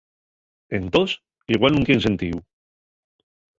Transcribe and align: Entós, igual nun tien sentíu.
Entós, 0.79 1.11
igual 1.55 1.71
nun 1.73 1.85
tien 1.87 2.01
sentíu. 2.07 2.37